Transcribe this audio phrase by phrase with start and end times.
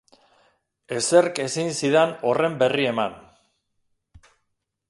[0.99, 3.17] Ezerk ezin zidan horren berri eman.